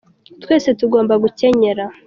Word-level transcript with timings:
twese 0.43 0.69
tugomba 0.79 1.13
gukenyera 1.23 1.83